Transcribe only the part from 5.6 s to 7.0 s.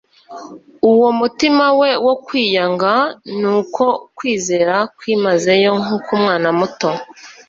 nk'uk'umwana muto,